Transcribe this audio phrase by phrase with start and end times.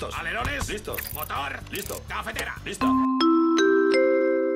[0.00, 0.18] Listos.
[0.18, 0.68] Alerones.
[0.70, 1.00] Listos.
[1.12, 1.60] Motor.
[1.70, 2.02] Listo.
[2.08, 2.54] Cafetera.
[2.64, 2.86] Listo.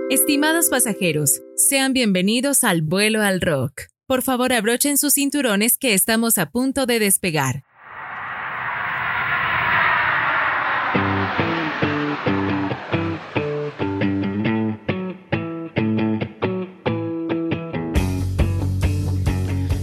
[0.08, 3.82] Estimados pasajeros, sean bienvenidos al vuelo al rock.
[4.06, 7.64] Por favor, abrochen sus cinturones que estamos a punto de despegar.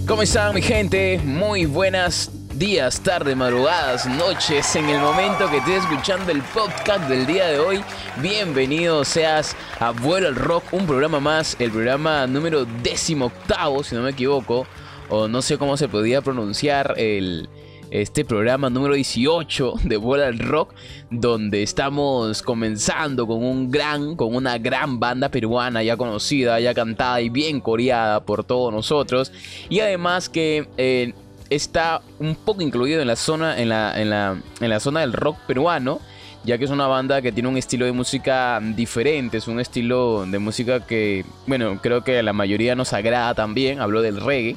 [0.07, 1.19] ¿Cómo están mi gente?
[1.23, 2.31] Muy buenas
[2.61, 7.57] días, tardes, madrugadas, noches, en el momento que estés escuchando el podcast del día de
[7.57, 7.83] hoy.
[8.21, 13.95] Bienvenido seas a Vuelo al Rock, un programa más, el programa número décimo octavo, si
[13.95, 14.67] no me equivoco,
[15.09, 17.49] o no sé cómo se podía pronunciar el,
[17.89, 20.75] este programa número 18 de Vuelo al Rock,
[21.09, 27.21] donde estamos comenzando con un gran, con una gran banda peruana ya conocida, ya cantada
[27.21, 29.31] y bien coreada por todos nosotros,
[29.67, 31.15] y además que eh,
[31.51, 35.13] está un poco incluido en la zona, en la, en la, en la zona del
[35.13, 35.99] rock peruano
[36.43, 40.25] ya que es una banda que tiene un estilo de música diferente, es un estilo
[40.25, 44.55] de música que, bueno, creo que a la mayoría nos agrada también, hablo del reggae,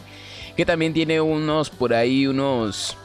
[0.57, 2.97] que también tiene unos, por ahí, unos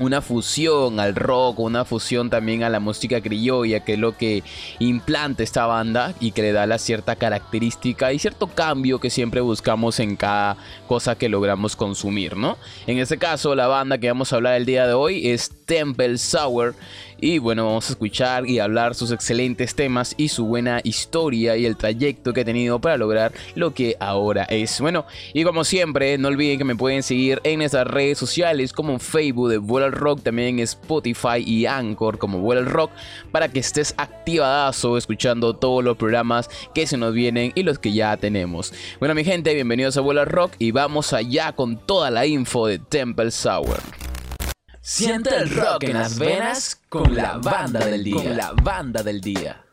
[0.00, 4.42] una fusión al rock, una fusión también a la música criolla, que es lo que
[4.78, 9.42] implanta esta banda y que le da la cierta característica y cierto cambio que siempre
[9.42, 10.56] buscamos en cada
[10.88, 12.56] cosa que logramos consumir, ¿no?
[12.86, 16.18] En este caso, la banda que vamos a hablar el día de hoy es Temple
[16.18, 16.74] Sour
[17.20, 21.64] y bueno, vamos a escuchar y hablar sus excelentes temas y su buena historia y
[21.64, 24.80] el trayecto que ha tenido para lograr lo que ahora es.
[24.80, 28.98] Bueno, y como siempre, no olviden que me pueden seguir en nuestras redes sociales como
[28.98, 32.90] Facebook de Vuelo Rock, también Spotify y Anchor como Vuelo Rock,
[33.30, 37.92] para que estés activadazo escuchando todos los programas que se nos vienen y los que
[37.92, 38.72] ya tenemos.
[38.98, 42.80] Bueno, mi gente, bienvenidos a Vuelo Rock y vamos allá con toda la info de
[42.80, 44.09] Temple Sour.
[44.92, 48.14] Siente el rock en las venas con la banda del día.
[48.16, 49.64] Con la banda del día.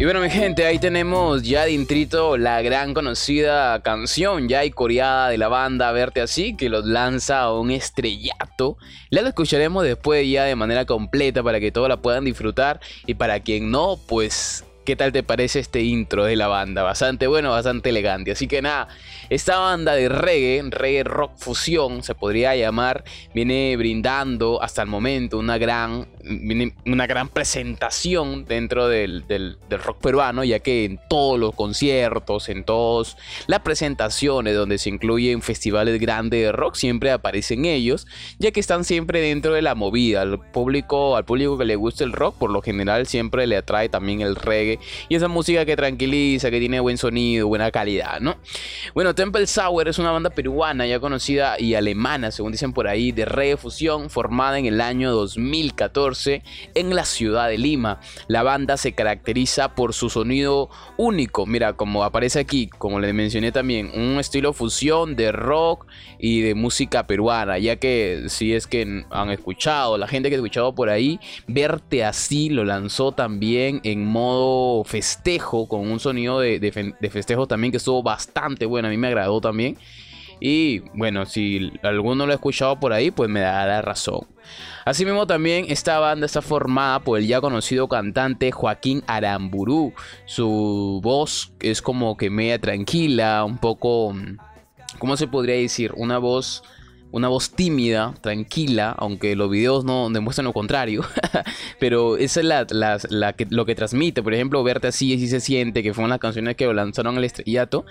[0.00, 4.70] Y bueno, mi gente, ahí tenemos ya de intrito la gran conocida canción ya y
[4.70, 8.78] coreada de la banda Verte Así, que los lanza a un estrellato.
[9.10, 12.80] La escucharemos después ya de manera completa para que todos la puedan disfrutar.
[13.06, 16.82] Y para quien no, pues ¿Qué tal te parece este intro de la banda?
[16.82, 18.30] Bastante bueno, bastante elegante.
[18.30, 18.88] Así que nada,
[19.28, 23.04] esta banda de reggae, reggae rock fusión, se podría llamar,
[23.34, 26.08] viene brindando hasta el momento una gran,
[26.86, 32.64] una gran presentación dentro del, del, rock peruano, ya que en todos los conciertos, en
[32.64, 33.18] todas
[33.48, 38.06] las presentaciones donde se incluyen festivales grandes de rock, siempre aparecen ellos,
[38.38, 40.22] ya que están siempre dentro de la movida.
[40.22, 43.90] Al público, al público que le gusta el rock, por lo general siempre le atrae
[43.90, 44.69] también el reggae
[45.08, 48.36] y esa música que tranquiliza, que tiene buen sonido, buena calidad, ¿no?
[48.94, 53.12] Bueno, Temple Sour es una banda peruana ya conocida y alemana, según dicen por ahí,
[53.12, 56.42] de reggae fusión formada en el año 2014
[56.74, 58.00] en la ciudad de Lima.
[58.28, 63.52] La banda se caracteriza por su sonido único, mira, como aparece aquí, como le mencioné
[63.52, 65.86] también, un estilo fusión de rock
[66.18, 70.38] y de música peruana, ya que si es que han escuchado, la gente que ha
[70.38, 76.94] escuchado por ahí, verte así lo lanzó también en modo festejo, con un sonido de,
[77.10, 79.76] festejo también que estuvo bastante bueno, a mí me agradó también.
[80.40, 84.26] Y bueno, si alguno lo ha escuchado por ahí, pues me da la razón.
[84.86, 89.92] Asimismo también esta banda está formada por el ya conocido cantante Joaquín Aramburú.
[90.24, 94.14] Su voz es como que media tranquila, un poco...
[94.98, 95.92] ¿Cómo se podría decir?
[95.96, 96.62] Una voz
[97.12, 101.02] una voz tímida, tranquila, aunque los videos no demuestran lo contrario.
[101.78, 104.22] pero esa es la, que, lo que transmite.
[104.22, 107.84] Por ejemplo, verte así, así se siente, que fueron las canciones que lanzaron al estrellato.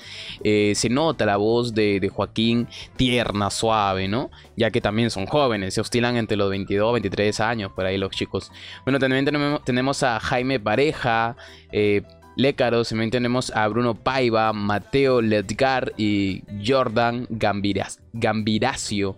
[0.44, 4.32] Eh, se nota la voz de, de, Joaquín tierna, suave, ¿no?
[4.56, 8.12] Ya que también son jóvenes, se oscilan entre los 22, 23 años, por ahí los
[8.12, 8.52] chicos.
[8.86, 9.26] Bueno, también
[9.66, 11.36] tenemos, a Jaime Pareja.
[11.72, 12.04] Eh,
[12.36, 19.18] Lécaro, también tenemos a Bruno Paiva, Mateo Ledgar y Jordan Gambiracio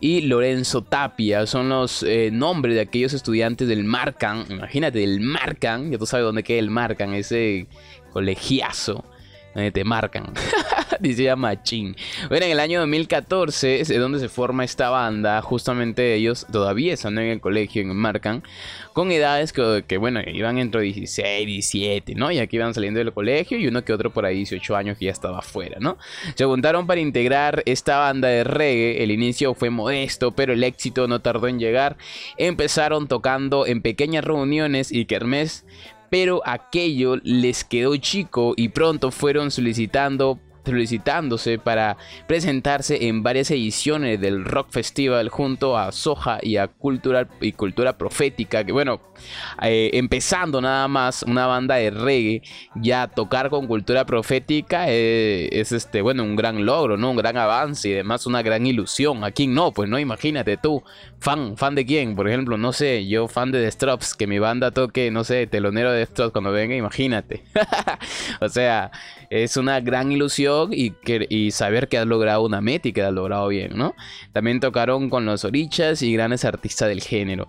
[0.00, 1.46] y Lorenzo Tapia.
[1.46, 4.44] Son los eh, nombres de aquellos estudiantes del Marcan.
[4.50, 5.90] Imagínate, del Marcan.
[5.90, 7.68] Ya tú sabes dónde queda el Marcan, ese
[8.12, 9.04] colegiazo
[9.54, 10.32] donde te marcan.
[11.00, 11.96] Dice Machín.
[12.28, 15.40] Bueno, en el año 2014 es donde se forma esta banda.
[15.42, 18.42] Justamente ellos todavía están en el colegio, en Marcan,
[18.92, 22.32] con edades que, bueno, iban entre 16, 17, ¿no?
[22.32, 25.06] Y aquí iban saliendo del colegio y uno que otro por ahí, 18 años, que
[25.06, 25.98] ya estaba afuera, ¿no?
[26.34, 29.02] Se juntaron para integrar esta banda de reggae.
[29.02, 31.96] El inicio fue modesto, pero el éxito no tardó en llegar.
[32.38, 35.64] Empezaron tocando en pequeñas reuniones y kermés
[36.10, 41.96] pero aquello les quedó chico y pronto fueron solicitando solicitándose para
[42.26, 47.96] presentarse en varias ediciones del Rock Festival junto a Soja y a Cultura y Cultura
[47.96, 49.00] Profética, que bueno,
[49.62, 52.42] eh, empezando nada más una banda de reggae,
[52.74, 57.10] ya tocar con Cultura Profética eh, es este, bueno, un gran logro, ¿no?
[57.10, 59.24] Un gran avance y además una gran ilusión.
[59.24, 60.82] Aquí no, pues no, imagínate tú,
[61.18, 64.38] fan, fan de quién, por ejemplo, no sé, yo fan de The Strops, que mi
[64.38, 67.44] banda toque, no sé, telonero de Strops cuando venga, imagínate.
[68.40, 68.90] o sea,
[69.30, 73.02] es una gran ilusión y, que, y saber que has logrado una meta y que
[73.02, 73.94] has logrado bien, ¿no?
[74.32, 77.48] También tocaron con los Orichas y grandes artistas del género.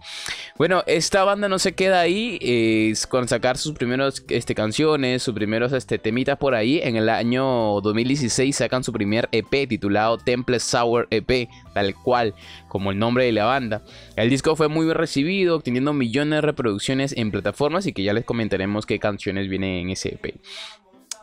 [0.57, 5.71] Bueno, esta banda no se queda ahí con sacar sus primeros este, canciones, sus primeros
[5.73, 6.79] este, temitas por ahí.
[6.83, 12.33] En el año 2016 sacan su primer EP titulado Temple Sour EP, tal cual
[12.67, 13.83] como el nombre de la banda.
[14.15, 18.13] El disco fue muy bien recibido, obteniendo millones de reproducciones en plataformas y que ya
[18.13, 20.39] les comentaremos qué canciones vienen en ese EP.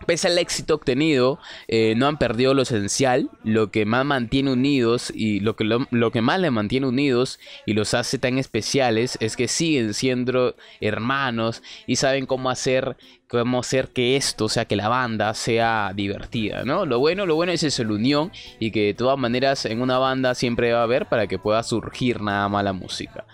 [0.04, 1.38] Pese al éxito obtenido,
[1.68, 6.10] eh, no han perdido lo esencial, lo que más mantiene unidos y lo que, lo,
[6.10, 11.62] que más le mantiene unidos y los hace tan especiales es que siguen siendo hermanos
[11.86, 16.64] y saben cómo hacer, cómo hacer que esto, o sea, que la banda sea divertida,
[16.64, 16.84] ¿no?
[16.84, 19.96] Lo bueno, lo bueno es eso, la unión y que de todas maneras en una
[19.96, 23.24] banda siempre va a haber para que pueda surgir nada más la música.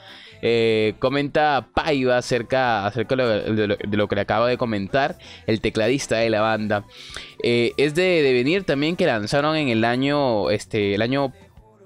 [0.44, 5.16] Eh, comenta Paiva acerca, acerca de, lo, que le acaba de comentar
[5.46, 6.84] el tecladista de la banda.
[7.44, 11.32] Eh, es de, venir también que lanzaron en el año, este, el año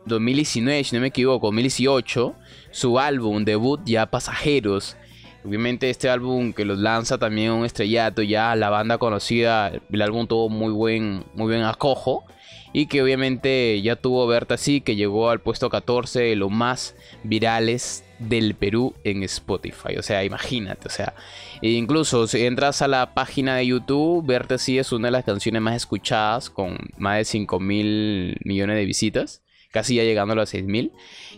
[0.06, 2.34] 2019, si no me equivoco, 2018,
[2.70, 4.96] su álbum debut ya Pasajeros.
[5.44, 10.26] Obviamente este álbum que los lanza también un estrellato, ya la banda conocida, el álbum
[10.26, 12.24] tuvo muy buen, muy buen acojo
[12.72, 16.96] y que obviamente ya tuvo Berta sí que llegó al puesto 14 de los más
[17.22, 19.96] virales del Perú en Spotify.
[19.98, 21.14] O sea, imagínate, o sea,
[21.62, 25.24] e incluso si entras a la página de YouTube, Verte sí es una de las
[25.24, 29.42] canciones más escuchadas con más de 5 mil millones de visitas.
[29.72, 30.92] Casi ya llegando a los 6 mil.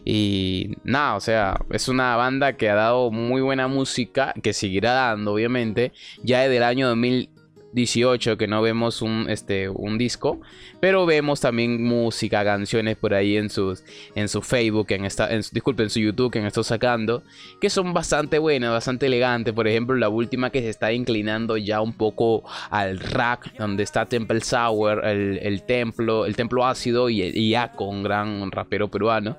[0.04, 4.92] Y nada, o sea, es una banda que ha dado muy buena música, que seguirá
[4.92, 5.92] dando, obviamente,
[6.22, 7.30] ya desde el año 2000,
[7.72, 10.40] 18 que no vemos un, este, un disco,
[10.80, 13.84] pero vemos también música, canciones por ahí en, sus,
[14.14, 17.22] en su Facebook, en esta, en, disculpen, en su YouTube que estado sacando,
[17.60, 19.54] que son bastante buenas, bastante elegantes.
[19.54, 24.06] Por ejemplo, la última que se está inclinando ya un poco al rack, donde está
[24.06, 29.38] Temple Sour, el, templo, el templo ácido y, y con un gran rapero peruano.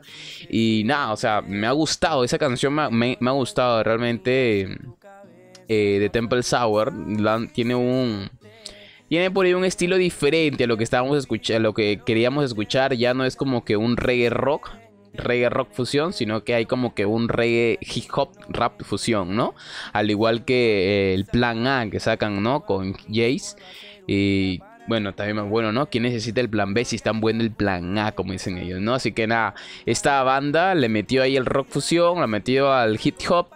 [0.50, 4.78] Y nada, o sea, me ha gustado, esa canción me ha gustado realmente
[5.70, 6.92] eh, de Temple Sour
[7.54, 8.30] tiene un
[9.08, 12.94] tiene por ahí un estilo diferente a lo que estábamos escuchando, lo que queríamos escuchar.
[12.94, 14.70] Ya no es como que un reggae rock,
[15.14, 19.56] reggae rock fusión, sino que hay como que un reggae hip hop rap fusión, ¿no?
[19.94, 22.66] Al igual que eh, el plan A que sacan, ¿no?
[22.66, 23.56] Con Jace.
[24.06, 25.88] Y bueno, también más bueno, ¿no?
[25.90, 28.80] ¿Quién necesita el plan B si es tan bueno el plan A, como dicen ellos,
[28.80, 28.94] ¿no?
[28.94, 29.56] Así que nada,
[29.88, 33.48] esta banda le metió ahí el rock fusión, la metió al hip hop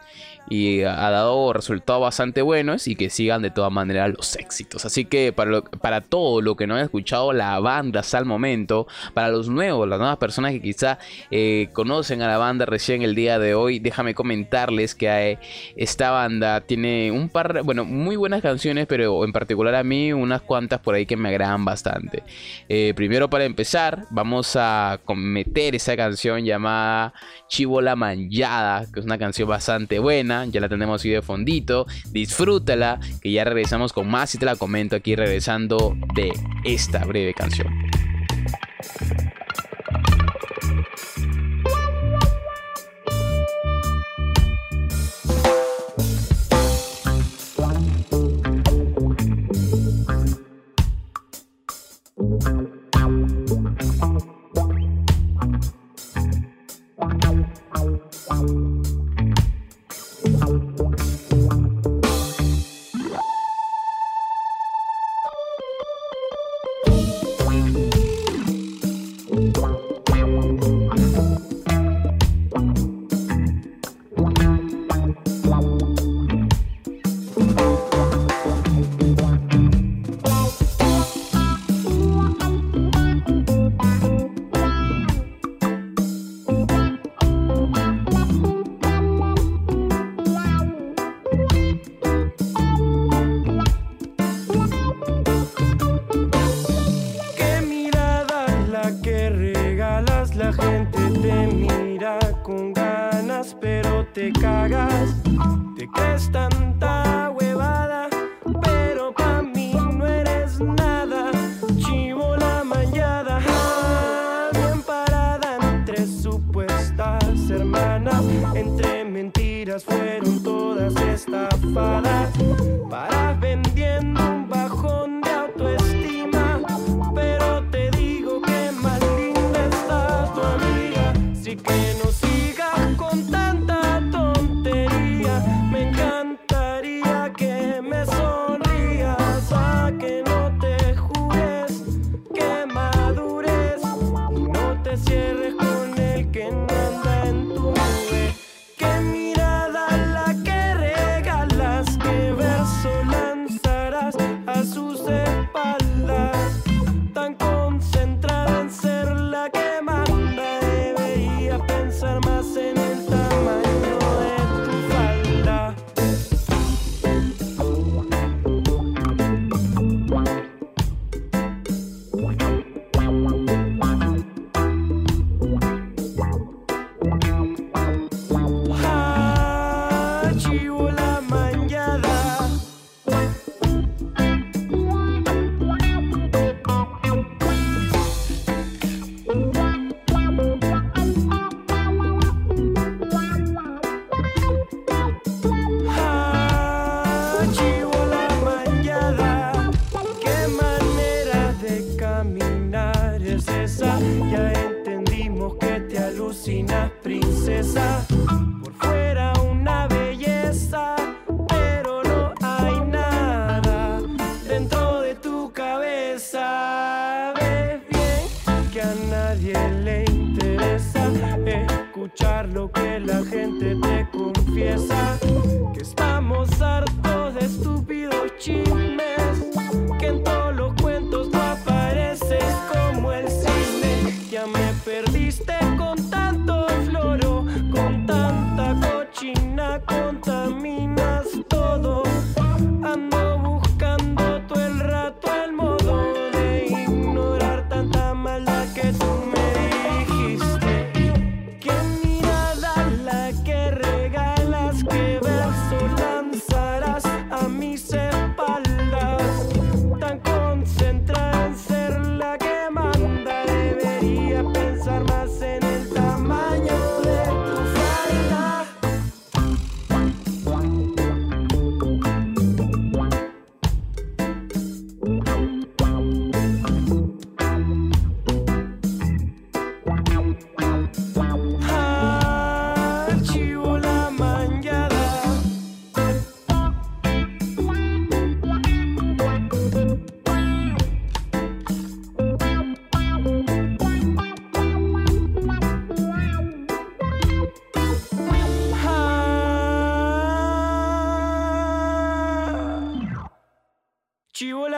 [0.50, 4.86] y ha dado resultados bastante buenos y que sigan de todas maneras los éxitos.
[4.86, 8.88] Así que para, para todo lo que no han escuchado la banda hasta el momento,
[9.14, 11.00] para los nuevos, las nuevas personas que quizá
[11.32, 15.40] eh, conocen a la banda recién el día de hoy, déjame comentarles que
[15.76, 20.42] esta banda tiene un par, bueno, muy buenas canciones, pero en particular a mí unas
[20.42, 22.24] cuantas por ahí que me agradan bastante.
[22.68, 27.14] Eh, primero para empezar, vamos a meter esa canción llamada
[27.48, 31.86] Chivo la Manllada, que es una canción bastante buena ya la tenemos así de fondito,
[32.12, 36.32] disfrútala, que ya regresamos con más y te la comento aquí regresando de
[36.64, 37.68] esta breve canción.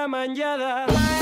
[0.08, 1.15] manllada.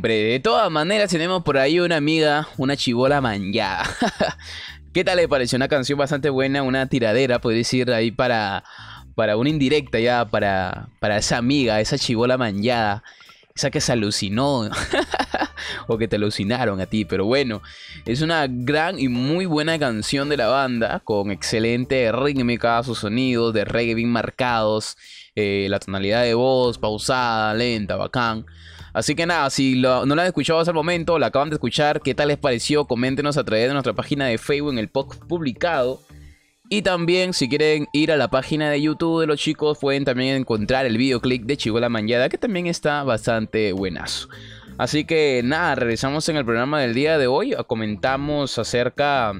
[0.00, 3.84] De todas maneras tenemos por ahí una amiga, una chivola manjada.
[4.94, 8.64] ¿Qué tal le pareció una canción bastante buena, una tiradera, puede decir ahí para,
[9.14, 13.02] para una indirecta ya, para, para esa amiga, esa chivola manjada,
[13.54, 14.70] esa que se alucinó
[15.88, 17.60] o que te alucinaron a ti, pero bueno,
[18.06, 23.52] es una gran y muy buena canción de la banda, con excelente rítmica, sus sonidos
[23.52, 24.96] de reggae bien marcados,
[25.34, 28.46] eh, la tonalidad de voz pausada, lenta, bacán.
[28.92, 32.00] Así que nada, si no la han escuchado hasta el momento, la acaban de escuchar,
[32.02, 32.84] ¿qué tal les pareció?
[32.84, 36.00] Coméntenos a través de nuestra página de Facebook en el post publicado.
[36.68, 40.36] Y también, si quieren ir a la página de YouTube de los chicos, pueden también
[40.36, 44.28] encontrar el videoclip de Chigola Manjada, que también está bastante buenazo.
[44.78, 47.54] Así que nada, regresamos en el programa del día de hoy.
[47.66, 49.34] Comentamos acerca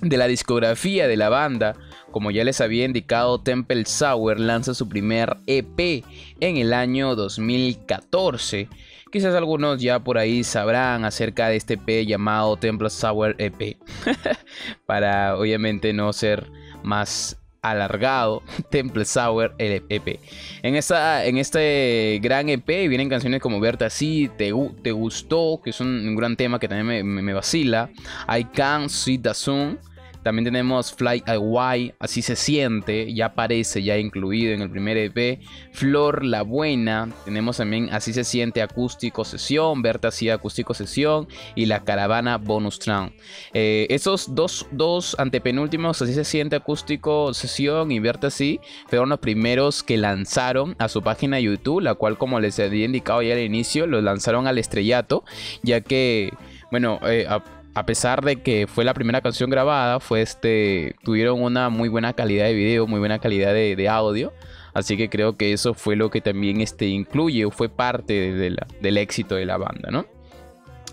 [0.00, 1.74] de la discografía de la banda.
[2.14, 6.04] Como ya les había indicado, Temple Sour lanza su primer EP
[6.38, 8.68] en el año 2014.
[9.10, 13.78] Quizás algunos ya por ahí sabrán acerca de este EP llamado Temple Sour EP.
[14.86, 16.52] Para obviamente no ser
[16.84, 20.20] más alargado Temple Sour EP.
[20.62, 25.80] En, esta, en este gran EP vienen canciones como Verte así, Te, gustó, que es
[25.80, 27.90] un, gran tema que también me, vacila.
[28.32, 29.80] I Can, See the Sun.
[30.24, 35.38] También tenemos Fly Away, así se siente, ya aparece ya incluido en el primer EP.
[35.72, 41.66] Flor la Buena, tenemos también Así se siente acústico sesión, Verte así acústico sesión y
[41.66, 43.12] La Caravana bonus track.
[43.52, 49.18] Eh, esos dos, dos antepenúltimos, Así se siente acústico sesión y Verte así, fueron los
[49.18, 53.40] primeros que lanzaron a su página YouTube, la cual como les había indicado ya al
[53.40, 55.24] inicio, los lanzaron al estrellato,
[55.62, 56.32] ya que,
[56.70, 57.26] bueno, eh,
[57.74, 62.12] a pesar de que fue la primera canción grabada, fue este, tuvieron una muy buena
[62.12, 64.32] calidad de video, muy buena calidad de, audio.
[64.72, 68.96] Así que creo que eso fue lo que también este, incluye o fue parte del
[68.96, 70.06] éxito de la banda, ¿no?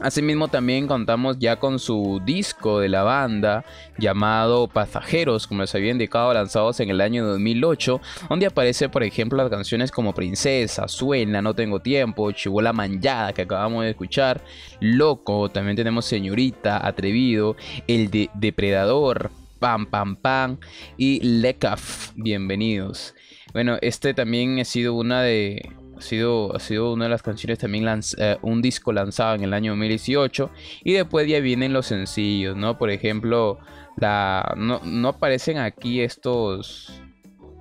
[0.02, 3.64] Asimismo también contamos ya con su disco de la banda
[4.00, 9.38] llamado Pasajeros, como les había indicado, lanzados en el año 2008, donde aparece por ejemplo
[9.38, 14.42] las canciones como Princesa, Suena, No Tengo Tiempo, Chibola Manjada que acabamos de escuchar,
[14.80, 17.56] Loco, también tenemos Señorita, Atrevido,
[17.86, 19.30] El Depredador,
[19.60, 20.58] Pam Pam Pam
[20.98, 23.14] y Lekaf, bienvenidos.
[23.54, 25.70] Bueno, este también ha sido una de
[26.02, 29.54] ha sido, ha sido una de las canciones también eh, un disco lanzado en el
[29.54, 30.50] año 2018
[30.84, 32.78] y después ya vienen los sencillos, ¿no?
[32.78, 33.60] Por ejemplo,
[33.98, 37.02] la, no, aparecen aquí estos...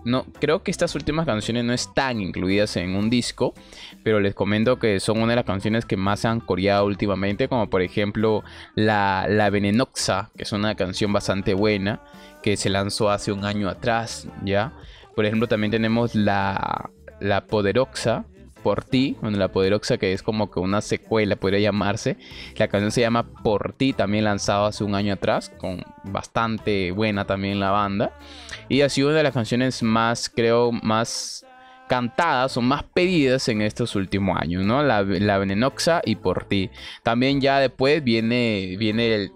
[0.03, 3.53] No, creo que estas últimas canciones no están incluidas en un disco,
[4.03, 7.49] pero les comento que son una de las canciones que más se han coreado últimamente,
[7.49, 8.43] como por ejemplo
[8.75, 12.01] la, la Venenoxa, que es una canción bastante buena,
[12.43, 14.73] que se lanzó hace un año atrás, ¿ya?
[15.15, 16.89] Por ejemplo, también tenemos la,
[17.21, 18.25] la Poderoxa,
[18.63, 22.17] por ti, bueno, la Poderoxa que es como que una secuela, podría llamarse.
[22.57, 27.25] La canción se llama Por ti, también lanzado hace un año atrás, con bastante buena
[27.25, 28.13] también la banda.
[28.69, 31.47] Y ha sido una de las canciones más, creo, más
[31.89, 34.83] cantadas o más pedidas en estos últimos años, ¿no?
[34.83, 36.71] La, la Venenoxa y Por ti.
[37.03, 39.33] También ya después viene, viene el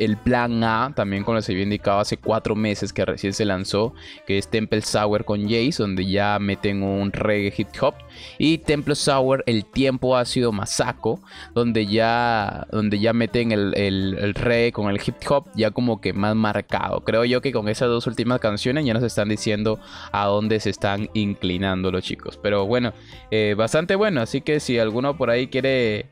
[0.00, 3.94] el plan A, también como se había indicado hace cuatro meses que recién se lanzó,
[4.26, 7.94] que es Temple Sour con Jace, donde ya meten un reggae hip hop.
[8.38, 11.20] Y Temple Sour, el tiempo ha sido masaco,
[11.54, 16.14] donde ya, donde ya meten el, el, reggae con el hip hop ya como que
[16.14, 17.04] más marcado.
[17.04, 19.78] Creo yo que con esas dos últimas canciones ya nos están diciendo
[20.12, 22.38] a dónde se están inclinando los chicos.
[22.42, 22.94] Pero bueno,
[23.30, 26.06] eh, bastante bueno, así que si alguno por ahí quiere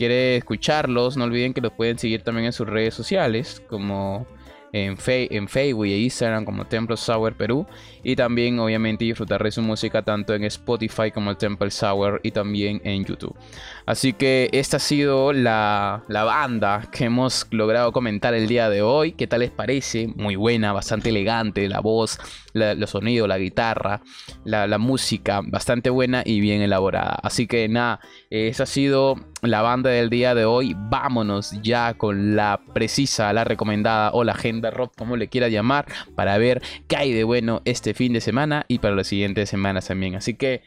[0.00, 4.26] quiere escucharlos, no olviden que los pueden seguir también en sus redes sociales, como
[4.72, 7.66] en, en Facebook e Instagram como Templo Sour Perú.
[8.02, 12.30] Y también obviamente disfrutar de su música tanto en Spotify como el Temple Sour y
[12.30, 13.36] también en YouTube.
[13.84, 19.12] Así que esta ha sido la, banda que hemos logrado comentar el día de hoy.
[19.12, 20.08] ¿Qué tal les parece?
[20.16, 22.18] Muy buena, bastante elegante, la voz,
[22.52, 24.02] los sonidos, la guitarra,
[24.44, 27.18] la, música, bastante buena y bien elaborada.
[27.22, 30.74] Así que nada, esa ha sido la banda del día de hoy.
[30.76, 35.86] Vámonos ya con la precisa, la recomendada o la agenda rock, como le quiera llamar,
[36.14, 39.86] para ver qué hay de bueno este fin de semana y para las siguientes semanas
[39.88, 40.16] también.
[40.16, 40.62] Así que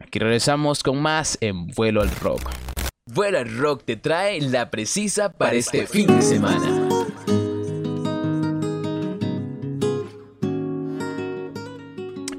[0.00, 2.50] aquí regresamos con más en Vuelo al Rock.
[3.06, 6.97] Vuelo al Rock te trae la precisa para este fin de semana.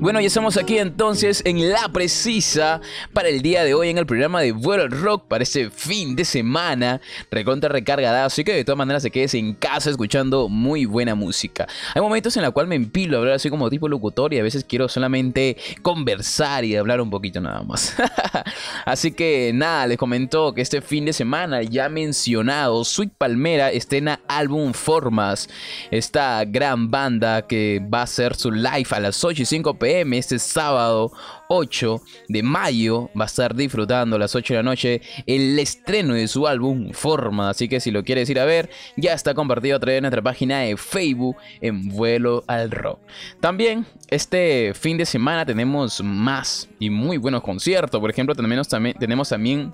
[0.01, 2.79] Bueno, ya estamos aquí entonces en la precisa
[3.11, 6.23] para el día de hoy en el programa de Vuelo Rock para este fin de
[6.23, 7.01] semana.
[7.29, 11.67] Recontra recargada, así que de todas maneras se quedes en casa escuchando muy buena música.
[11.93, 14.43] Hay momentos en los cuales me empilo a hablar así como tipo locutor y a
[14.43, 17.93] veces quiero solamente conversar y hablar un poquito nada más.
[18.85, 24.21] así que nada, les comento que este fin de semana ya mencionado, Sweet Palmera estrena
[24.29, 25.49] álbum Formas.
[25.91, 29.88] Esta gran banda que va a hacer su live a las 8 y 5 pm
[29.89, 31.11] este sábado
[31.47, 33.09] 8 de mayo.
[33.19, 36.91] Va a estar disfrutando a las 8 de la noche el estreno de su álbum
[36.91, 37.49] Forma.
[37.49, 40.21] Así que si lo quieres ir a ver, ya está compartido a través de nuestra
[40.21, 42.99] página de Facebook en Vuelo al Rock.
[43.39, 47.99] También este fin de semana tenemos más y muy buenos conciertos.
[47.99, 49.73] Por ejemplo, también, tenemos también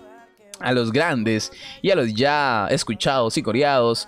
[0.59, 1.51] a los grandes
[1.81, 4.07] y a los ya escuchados y coreados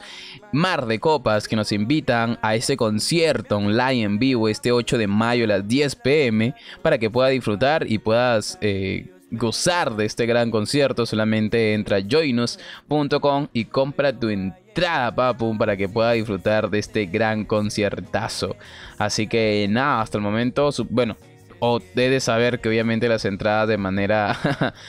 [0.51, 5.07] Mar de Copas que nos invitan a este concierto online en vivo este 8 de
[5.07, 10.25] mayo a las 10 pm para que puedas disfrutar y puedas eh, gozar de este
[10.25, 11.05] gran concierto.
[11.05, 17.05] Solamente entra a joinus.com y compra tu entrada papu para que puedas disfrutar de este
[17.05, 18.55] gran conciertazo.
[18.97, 21.17] Así que nada hasta el momento bueno
[21.59, 24.37] o debes saber que obviamente las entradas de manera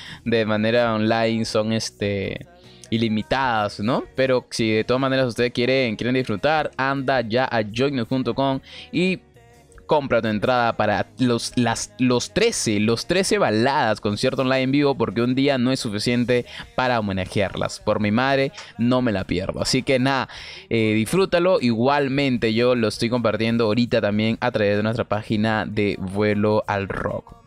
[0.24, 2.46] de manera online son este
[2.90, 4.04] ilimitadas, ¿no?
[4.14, 8.60] Pero si de todas maneras ustedes quieren, quieren disfrutar, anda ya a joinus.com
[8.92, 9.20] y
[9.88, 14.94] compra tu entrada para los, las, los 13, los 13 baladas concierto online en vivo
[14.94, 16.46] porque un día no es suficiente
[16.76, 17.80] para homenajearlas.
[17.80, 19.60] Por mi madre, no me la pierdo.
[19.60, 20.28] Así que nada,
[20.68, 21.58] eh, disfrútalo.
[21.60, 26.88] Igualmente yo lo estoy compartiendo ahorita también a través de nuestra página de vuelo al
[26.88, 27.37] rock.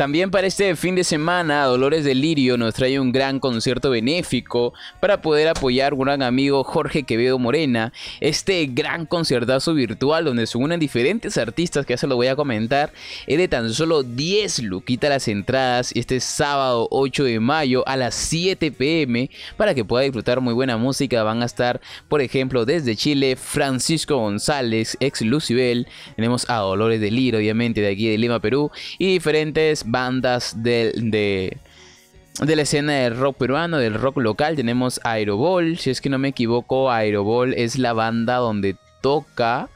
[0.00, 5.20] También para este fin de semana, Dolores Delirio nos trae un gran concierto benéfico para
[5.20, 7.92] poder apoyar a un gran amigo Jorge Quevedo Morena.
[8.18, 12.34] Este gran conciertazo virtual donde se unen diferentes artistas que ya se lo voy a
[12.34, 12.94] comentar.
[13.26, 18.14] Es de tan solo 10 luquita las entradas este sábado 8 de mayo a las
[18.14, 21.22] 7 pm para que pueda disfrutar muy buena música.
[21.24, 25.86] Van a estar, por ejemplo, desde Chile, Francisco González, ex Lucibel.
[26.16, 28.70] Tenemos a Dolores Delirio, obviamente, de aquí de Lima, Perú.
[28.96, 34.56] Y diferentes bandas de, de, la escena del rock peruano, del rock local.
[34.56, 39.68] Tenemos Aerobol, si es que no me equivoco, Aerobol es la banda donde toca,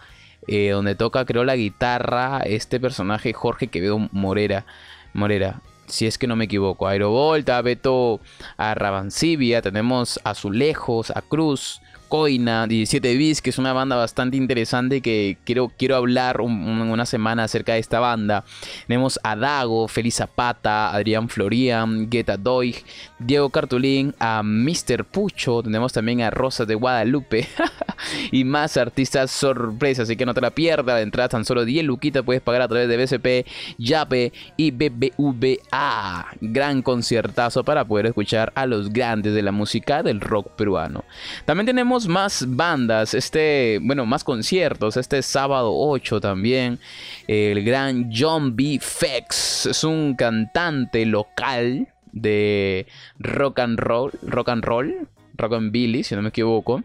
[0.46, 4.66] eh, donde toca creo la guitarra este personaje Jorge Quevedo Morera.
[5.12, 6.88] Morera si es que no me equivoco.
[6.88, 8.20] Aerobol, Beto
[8.56, 15.00] a Rabancibia, tenemos Azulejos, a Cruz, Coina, 17 Bis, que es una banda bastante interesante
[15.00, 18.44] que quiero, quiero hablar una semana acerca de esta banda.
[18.86, 22.84] Tenemos a Dago, Feliz Zapata, Adrián Florian, Geta Doig,
[23.18, 25.04] Diego Cartulín, a Mr.
[25.04, 27.48] Pucho, tenemos también a Rosa de Guadalupe
[28.32, 30.96] y más artistas sorpresas, así que no te la pierdas.
[30.96, 36.26] De entrada tan solo 10 luquitas puedes pagar a través de BCP, Yape y BBVA.
[36.40, 41.04] Gran conciertazo para poder escuchar a los grandes de la música del rock peruano.
[41.44, 44.96] También tenemos más bandas, este, bueno, más conciertos.
[44.96, 46.80] Este sábado 8 también.
[47.28, 48.78] El gran John B.
[48.80, 52.86] Fex es un cantante local de
[53.18, 56.82] rock and roll, rock and roll, rock and Billy, si no me equivoco.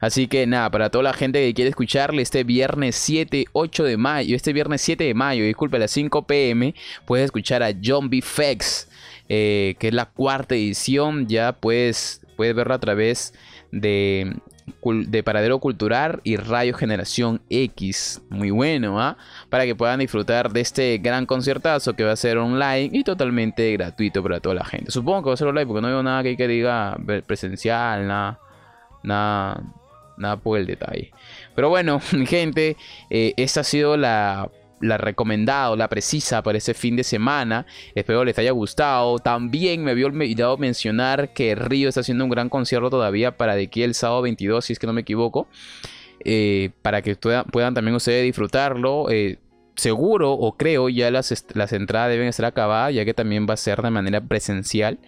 [0.00, 3.96] Así que nada, para toda la gente que quiere escucharle este viernes 7, 8 de
[3.98, 8.08] mayo, este viernes 7 de mayo, disculpe, a las 5 pm, puedes escuchar a John
[8.08, 8.22] B.
[8.22, 8.88] Fex,
[9.28, 13.34] eh, que es la cuarta edición, ya puedes, puedes verlo a través
[13.72, 14.36] de
[14.94, 18.22] de Paradero Cultural y Radio Generación X.
[18.30, 19.16] Muy bueno, ¿ah?
[19.50, 23.72] Para que puedan disfrutar de este gran conciertazo que va a ser online y totalmente
[23.72, 24.90] gratuito para toda la gente.
[24.90, 26.96] Supongo que va a ser online porque no veo nada que, que diga
[27.26, 28.38] presencial, nada,
[29.02, 29.62] nada,
[30.16, 31.10] nada por el detalle.
[31.54, 32.76] Pero bueno, gente,
[33.10, 37.66] eh, esta ha sido la la recomendada o la precisa para ese fin de semana.
[37.94, 39.18] Espero les haya gustado.
[39.18, 43.64] También me había olvidado mencionar que Río está haciendo un gran concierto todavía para de
[43.64, 45.48] aquí el sábado 22, si es que no me equivoco.
[46.24, 49.10] Eh, para que puedan, también ustedes disfrutarlo.
[49.10, 49.38] Eh,
[49.76, 53.58] seguro o creo ya las, las entradas deben estar acabadas, ya que también va a
[53.58, 54.98] ser de manera presencial.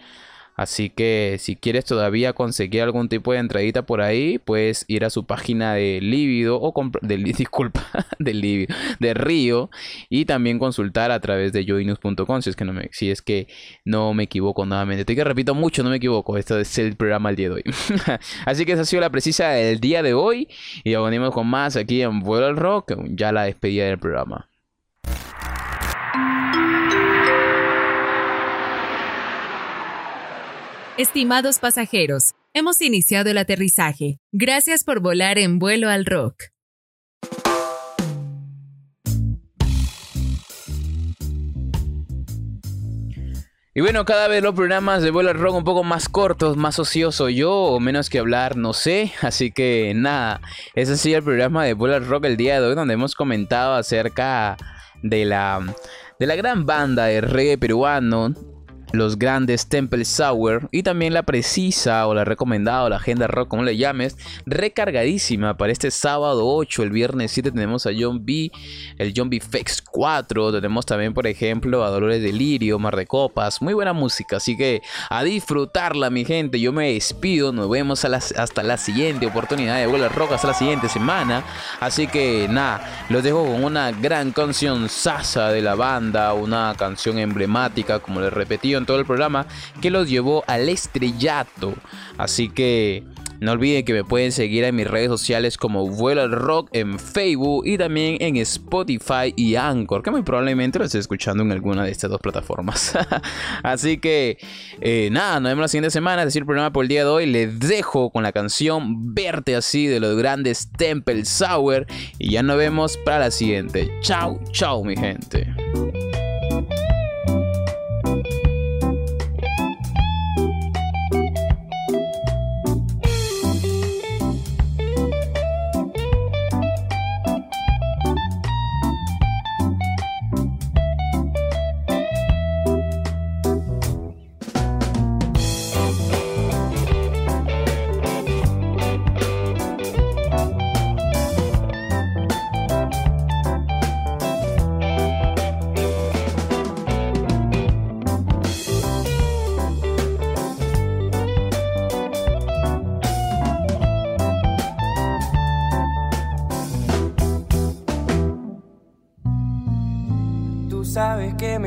[0.59, 5.09] Así que si quieres todavía conseguir algún tipo de entradita por ahí, puedes ir a
[5.09, 7.87] su página de Lívido o del disculpa,
[8.19, 8.67] de
[8.99, 9.69] de Río
[10.09, 13.47] y también consultar a través de joinus.com si es que no me si es que
[13.85, 15.05] no me equivoco nuevamente.
[15.05, 16.37] Te que repito mucho, no me equivoco.
[16.37, 17.63] Esto es el programa del día de hoy.
[18.45, 20.49] Así que esa ha sido la precisa del día de hoy
[20.83, 24.49] y ya con más aquí en Vuelo al Rock, ya la despedida del programa.
[30.99, 34.19] Estimados pasajeros, hemos iniciado el aterrizaje.
[34.33, 36.35] Gracias por volar en vuelo al rock.
[43.73, 46.79] Y bueno, cada vez los programas de vuelo al rock un poco más cortos, más
[46.79, 49.13] ocioso yo o menos que hablar, no sé.
[49.21, 50.41] Así que nada,
[50.75, 53.15] ese ha sido el programa de vuelo al rock el día de hoy donde hemos
[53.15, 54.57] comentado acerca
[55.01, 55.65] de la,
[56.19, 58.35] de la gran banda de reggae peruano
[58.91, 63.49] los grandes Temple Sour y también la precisa o la recomendada o la agenda rock,
[63.49, 68.51] como le llames, recargadísima para este sábado 8, el viernes 7 tenemos a John B,
[68.97, 73.61] el John B Fex 4, tenemos también por ejemplo a Dolores Delirio, Mar de Copas,
[73.61, 78.63] muy buena música, así que a disfrutarla mi gente, yo me despido, nos vemos hasta
[78.63, 81.43] la siguiente oportunidad de vuelo rock, hasta la siguiente semana,
[81.79, 87.19] así que nada, los dejo con una gran canción sasa de la banda, una canción
[87.19, 89.45] emblemática como les repetí en todo el programa
[89.81, 91.73] que los llevó al estrellato.
[92.17, 93.03] Así que
[93.39, 96.99] no olviden que me pueden seguir en mis redes sociales como Vuelo al Rock en
[96.99, 101.85] Facebook y también en Spotify y Anchor, que muy probablemente lo esté escuchando en alguna
[101.85, 102.97] de estas dos plataformas.
[103.63, 104.37] Así que
[104.81, 107.09] eh, nada, nos vemos la siguiente semana, es decir, el programa por el día de
[107.09, 107.25] hoy.
[107.27, 111.85] Les dejo con la canción Verte así de los grandes Temple Sour
[112.17, 113.89] y ya nos vemos para la siguiente.
[114.01, 115.47] Chao, chao mi gente.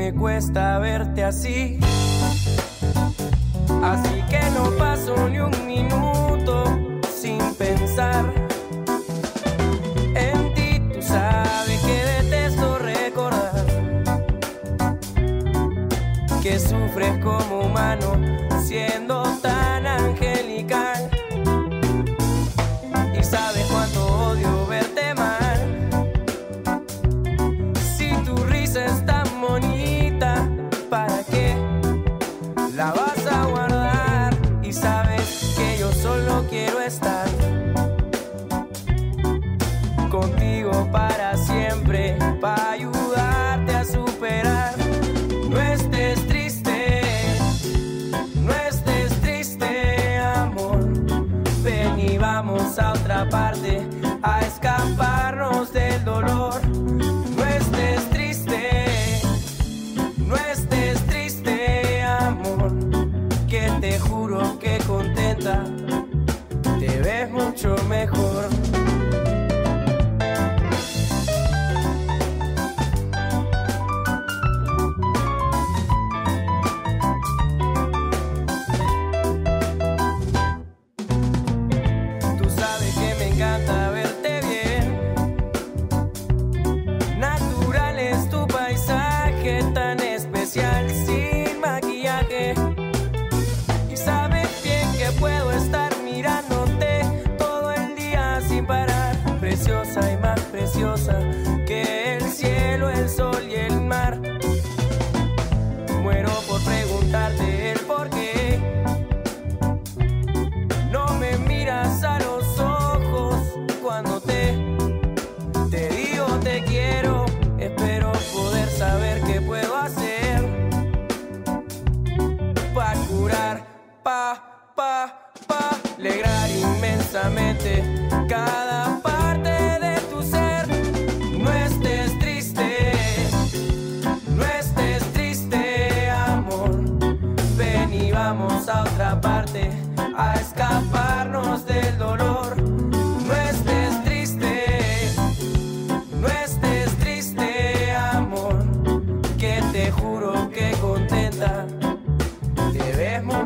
[0.03, 1.82] Me cuesta verte así.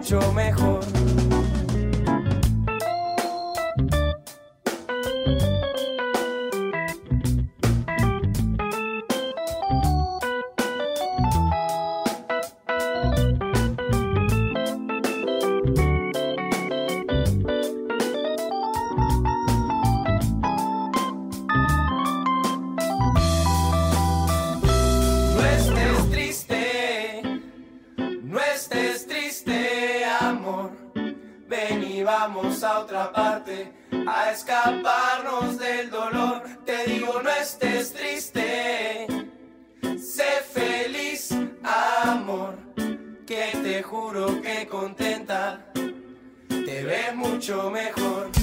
[0.10, 0.57] Mucho mejor.
[47.70, 48.37] Mejor.